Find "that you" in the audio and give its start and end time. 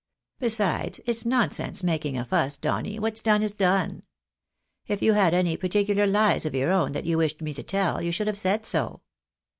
6.93-7.19